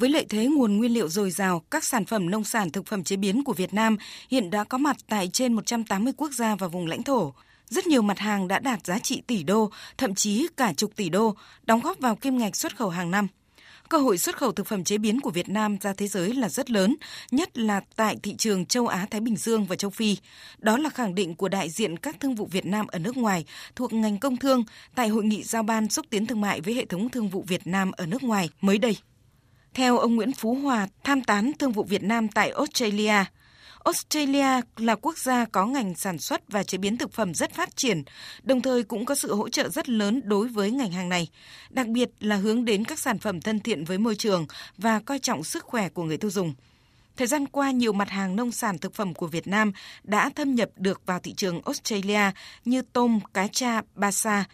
[0.00, 3.04] Với lợi thế nguồn nguyên liệu dồi dào, các sản phẩm nông sản thực phẩm
[3.04, 3.96] chế biến của Việt Nam
[4.30, 7.34] hiện đã có mặt tại trên 180 quốc gia và vùng lãnh thổ.
[7.68, 11.08] Rất nhiều mặt hàng đã đạt giá trị tỷ đô, thậm chí cả chục tỷ
[11.08, 13.26] đô, đóng góp vào kim ngạch xuất khẩu hàng năm.
[13.88, 16.48] Cơ hội xuất khẩu thực phẩm chế biến của Việt Nam ra thế giới là
[16.48, 16.96] rất lớn,
[17.30, 20.16] nhất là tại thị trường châu Á Thái Bình Dương và châu Phi.
[20.58, 23.44] Đó là khẳng định của đại diện các thương vụ Việt Nam ở nước ngoài
[23.76, 24.64] thuộc ngành công thương
[24.94, 27.66] tại hội nghị giao ban xúc tiến thương mại với hệ thống thương vụ Việt
[27.66, 28.96] Nam ở nước ngoài mới đây.
[29.74, 33.24] Theo ông Nguyễn Phú Hòa, tham tán thương vụ Việt Nam tại Australia,
[33.84, 37.76] Australia là quốc gia có ngành sản xuất và chế biến thực phẩm rất phát
[37.76, 38.02] triển,
[38.42, 41.28] đồng thời cũng có sự hỗ trợ rất lớn đối với ngành hàng này,
[41.70, 44.46] đặc biệt là hướng đến các sản phẩm thân thiện với môi trường
[44.78, 46.54] và coi trọng sức khỏe của người tiêu dùng.
[47.16, 50.54] Thời gian qua, nhiều mặt hàng nông sản thực phẩm của Việt Nam đã thâm
[50.54, 52.30] nhập được vào thị trường Australia
[52.64, 54.44] như tôm, cá cha, ba sa,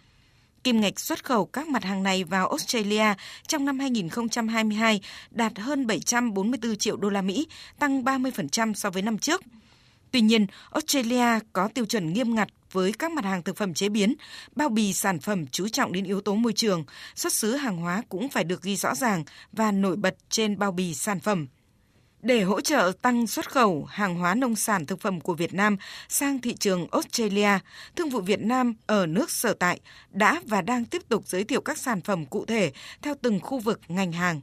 [0.67, 3.13] Kim ngạch xuất khẩu các mặt hàng này vào Australia
[3.47, 7.47] trong năm 2022 đạt hơn 744 triệu đô la Mỹ,
[7.79, 9.41] tăng 30% so với năm trước.
[10.11, 13.89] Tuy nhiên, Australia có tiêu chuẩn nghiêm ngặt với các mặt hàng thực phẩm chế
[13.89, 14.15] biến,
[14.55, 18.03] bao bì sản phẩm chú trọng đến yếu tố môi trường, xuất xứ hàng hóa
[18.09, 21.47] cũng phải được ghi rõ ràng và nổi bật trên bao bì sản phẩm.
[22.21, 25.77] Để hỗ trợ tăng xuất khẩu hàng hóa nông sản thực phẩm của Việt Nam
[26.09, 27.49] sang thị trường Australia,
[27.95, 31.61] Thương vụ Việt Nam ở nước sở tại đã và đang tiếp tục giới thiệu
[31.61, 34.41] các sản phẩm cụ thể theo từng khu vực ngành hàng.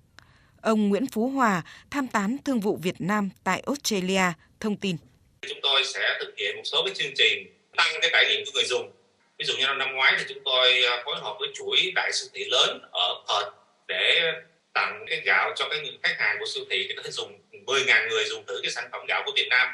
[0.62, 4.96] Ông Nguyễn Phú Hòa, tham tán Thương vụ Việt Nam tại Australia, thông tin.
[5.42, 8.50] Chúng tôi sẽ thực hiện một số cái chương trình tăng cái trải nghiệm của
[8.54, 8.90] người dùng.
[9.38, 12.28] Ví dụ như năm ngoái thì chúng tôi à, phối hợp với chuỗi đại siêu
[12.34, 13.54] thị lớn ở Perth
[13.88, 14.32] để
[14.74, 18.08] tặng cái gạo cho cái khách hàng của siêu thị thì có thể dùng 10.000
[18.08, 19.68] người dùng thử cái sản phẩm gạo của Việt Nam.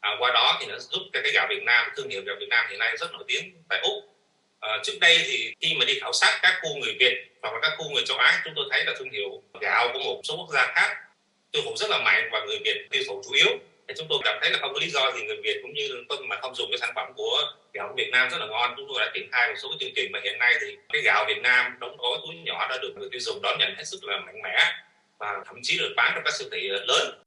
[0.00, 2.48] À, qua đó thì nó giúp cho cái gạo Việt Nam thương hiệu gạo Việt
[2.48, 4.04] Nam hiện nay rất nổi tiếng tại Úc.
[4.60, 7.60] À, trước đây thì khi mà đi khảo sát các khu người Việt hoặc là
[7.62, 10.36] các khu người châu Á chúng tôi thấy là thương hiệu gạo của một số
[10.36, 10.96] quốc gia khác
[11.52, 13.46] tiêu thụ rất là mạnh và người Việt tiêu thụ chủ yếu.
[13.88, 16.04] Thì chúng tôi cảm thấy là không có lý do gì người Việt cũng như
[16.08, 18.74] tôi mà không dùng cái sản phẩm của gạo của Việt Nam rất là ngon.
[18.76, 21.02] Chúng tôi đã triển khai một số cái chương trình mà hiện nay thì cái
[21.02, 23.84] gạo Việt Nam đóng gói túi nhỏ đã được người tiêu dùng đón nhận hết
[23.84, 24.58] sức là mạnh mẽ
[25.18, 27.21] và thậm chí được bán trong các siêu thị lớn.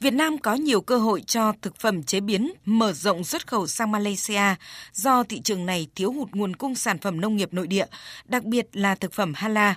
[0.00, 3.66] Việt Nam có nhiều cơ hội cho thực phẩm chế biến mở rộng xuất khẩu
[3.66, 4.54] sang Malaysia
[4.92, 7.86] do thị trường này thiếu hụt nguồn cung sản phẩm nông nghiệp nội địa,
[8.24, 9.72] đặc biệt là thực phẩm halal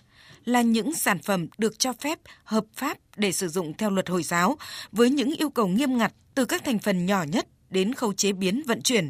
[0.46, 4.24] là những sản phẩm được cho phép hợp pháp để sử dụng theo luật Hồi
[4.24, 4.58] giáo
[4.92, 8.32] với những yêu cầu nghiêm ngặt từ các thành phần nhỏ nhất đến khâu chế
[8.32, 9.09] biến vận chuyển.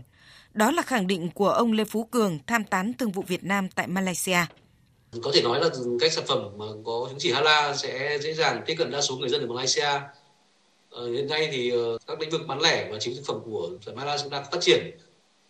[0.53, 3.69] Đó là khẳng định của ông Lê Phú Cường, tham tán thương vụ Việt Nam
[3.69, 4.39] tại Malaysia.
[5.23, 8.63] Có thể nói là các sản phẩm mà có chứng chỉ halal sẽ dễ dàng
[8.65, 9.89] tiếp cận đa số người dân ở Malaysia
[10.91, 13.69] Ờ, hiện nay thì ờ, các lĩnh vực bán lẻ và chính thực phẩm của
[13.95, 14.97] Malaysia cũng đang phát triển.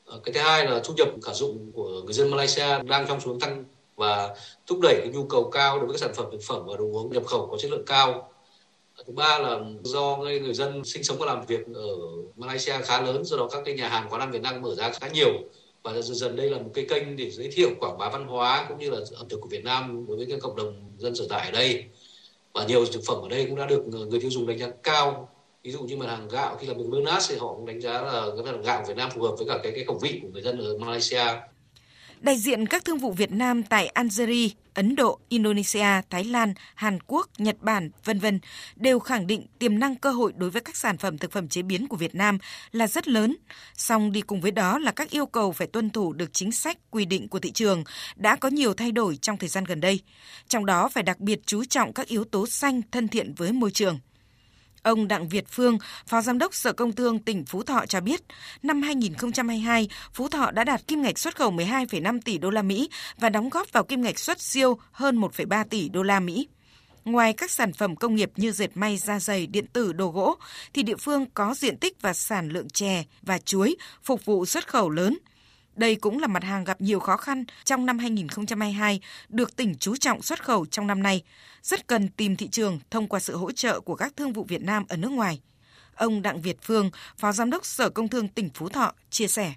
[0.06, 3.22] Ờ, cái thứ hai là thu nhập khả dụng của người dân Malaysia đang trong
[3.22, 3.66] xu hướng tăng
[3.96, 4.36] và
[4.68, 6.86] thúc đẩy cái nhu cầu cao đối với các sản phẩm thực phẩm và đồ
[6.86, 8.32] uống nhập khẩu có chất lượng cao.
[9.08, 11.88] Thứ ba là do người dân sinh sống và làm việc ở
[12.36, 14.92] Malaysia khá lớn, do đó các cái nhà hàng quán ăn Việt Nam mở ra
[14.92, 15.32] khá nhiều
[15.84, 18.66] và dần dần đây là một cái kênh để giới thiệu quảng bá văn hóa
[18.70, 21.26] cũng như là ẩm thực của Việt Nam đối với các cộng đồng dân sở
[21.30, 21.86] tại ở đây
[22.54, 25.30] và nhiều thực phẩm ở đây cũng đã được người tiêu dùng đánh giá cao.
[25.64, 28.02] Ví dụ như mặt hàng gạo, khi làm được nát thì họ cũng đánh giá
[28.02, 30.20] là cái mặt hàng gạo Việt Nam phù hợp với cả cái cái khẩu vị
[30.24, 31.26] của người dân ở Malaysia.
[32.22, 37.00] Đại diện các thương vụ Việt Nam tại Algeria, Ấn Độ, Indonesia, Thái Lan, Hàn
[37.08, 38.40] Quốc, Nhật Bản, vân vân
[38.76, 41.62] đều khẳng định tiềm năng cơ hội đối với các sản phẩm thực phẩm chế
[41.62, 42.38] biến của Việt Nam
[42.72, 43.38] là rất lớn.
[43.78, 46.78] Song đi cùng với đó là các yêu cầu phải tuân thủ được chính sách
[46.92, 47.84] quy định của thị trường
[48.16, 50.00] đã có nhiều thay đổi trong thời gian gần đây.
[50.48, 53.72] Trong đó phải đặc biệt chú trọng các yếu tố xanh thân thiện với môi
[53.72, 54.00] trường.
[54.84, 55.78] Ông Đặng Việt Phương,
[56.08, 58.22] Phó Giám đốc Sở Công Thương tỉnh Phú Thọ cho biết,
[58.64, 62.90] năm 2022, Phú Thọ đã đạt kim ngạch xuất khẩu 12,5 tỷ đô la Mỹ
[63.18, 66.48] và đóng góp vào kim ngạch xuất siêu hơn 1,3 tỷ đô la Mỹ.
[67.06, 70.36] Ngoài các sản phẩm công nghiệp như dệt may, da dày, điện tử, đồ gỗ,
[70.74, 74.68] thì địa phương có diện tích và sản lượng chè và chuối phục vụ xuất
[74.68, 75.18] khẩu lớn–
[75.76, 79.96] đây cũng là mặt hàng gặp nhiều khó khăn trong năm 2022, được tỉnh chú
[79.96, 81.24] trọng xuất khẩu trong năm nay,
[81.64, 84.62] rất cần tìm thị trường thông qua sự hỗ trợ của các thương vụ Việt
[84.62, 85.40] Nam ở nước ngoài.
[85.96, 89.54] Ông Đặng Việt Phương, Phó Giám đốc Sở Công Thương tỉnh Phú Thọ chia sẻ.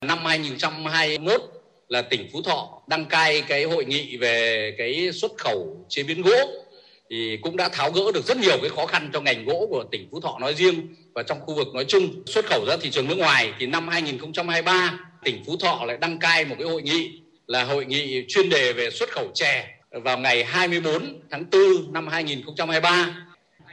[0.00, 1.40] Năm 2021
[1.88, 6.22] là tỉnh Phú Thọ đăng cai cái hội nghị về cái xuất khẩu chế biến
[6.22, 6.67] gỗ
[7.10, 9.84] thì cũng đã tháo gỡ được rất nhiều cái khó khăn cho ngành gỗ của
[9.92, 12.22] tỉnh Phú Thọ nói riêng và trong khu vực nói chung.
[12.26, 16.18] Xuất khẩu ra thị trường nước ngoài thì năm 2023 tỉnh Phú Thọ lại đăng
[16.18, 20.18] cai một cái hội nghị là hội nghị chuyên đề về xuất khẩu chè vào
[20.18, 23.26] ngày 24 tháng 4 năm 2023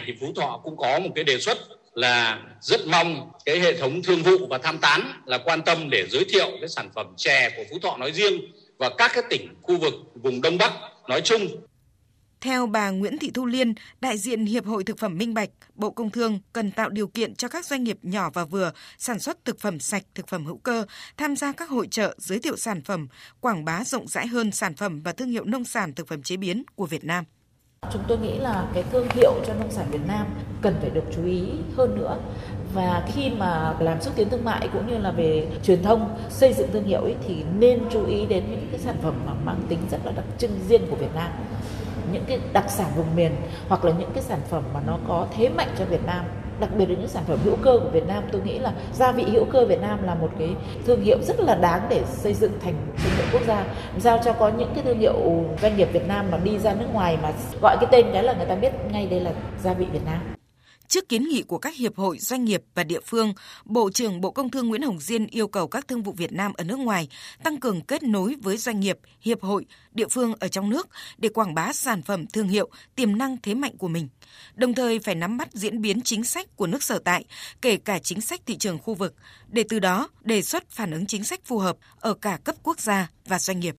[0.06, 1.58] thì Phú Thọ cũng có một cái đề xuất
[1.94, 6.06] là rất mong cái hệ thống thương vụ và tham tán là quan tâm để
[6.10, 8.42] giới thiệu cái sản phẩm chè của Phú Thọ nói riêng
[8.78, 10.74] và các cái tỉnh khu vực vùng Đông Bắc
[11.08, 11.48] nói chung
[12.46, 15.92] theo bà Nguyễn Thị Thu Liên, đại diện Hiệp hội Thực phẩm Minh Bạch, Bộ
[15.92, 19.46] Công Thương cần tạo điều kiện cho các doanh nghiệp nhỏ và vừa sản xuất
[19.46, 20.86] thực phẩm sạch, thực phẩm hữu cơ
[21.18, 23.08] tham gia các hội trợ giới thiệu sản phẩm,
[23.40, 26.38] quảng bá rộng rãi hơn sản phẩm và thương hiệu nông sản thực phẩm chế
[26.38, 27.24] biến của Việt Nam.
[27.94, 30.28] Chúng tôi nghĩ là cái thương hiệu cho nông sản Việt Nam
[30.62, 31.44] cần phải được chú ý
[31.78, 32.20] hơn nữa
[32.74, 36.54] và khi mà làm xúc tiến thương mại cũng như là về truyền thông xây
[36.54, 39.66] dựng thương hiệu ấy, thì nên chú ý đến những cái sản phẩm mà mang
[39.70, 41.32] tính rất là đặc trưng riêng của Việt Nam
[42.12, 43.32] những cái đặc sản vùng miền
[43.68, 46.26] hoặc là những cái sản phẩm mà nó có thế mạnh cho Việt Nam.
[46.60, 49.12] Đặc biệt là những sản phẩm hữu cơ của Việt Nam, tôi nghĩ là gia
[49.12, 50.50] vị hữu cơ Việt Nam là một cái
[50.86, 53.66] thương hiệu rất là đáng để xây dựng thành thương hiệu quốc gia.
[54.00, 56.88] Giao cho có những cái thương hiệu doanh nghiệp Việt Nam mà đi ra nước
[56.94, 57.32] ngoài mà
[57.62, 59.32] gọi cái tên cái là người ta biết ngay đây là
[59.64, 60.35] gia vị Việt Nam.
[60.96, 63.34] Trước kiến nghị của các hiệp hội doanh nghiệp và địa phương,
[63.66, 66.54] Bộ trưởng Bộ Công Thương Nguyễn Hồng Diên yêu cầu các thương vụ Việt Nam
[66.58, 67.08] ở nước ngoài
[67.44, 70.88] tăng cường kết nối với doanh nghiệp, hiệp hội, địa phương ở trong nước
[71.18, 74.08] để quảng bá sản phẩm thương hiệu, tiềm năng thế mạnh của mình.
[74.56, 77.26] Đồng thời phải nắm bắt diễn biến chính sách của nước sở tại,
[77.62, 79.14] kể cả chính sách thị trường khu vực,
[79.48, 82.80] để từ đó đề xuất phản ứng chính sách phù hợp ở cả cấp quốc
[82.80, 83.74] gia và doanh nghiệp.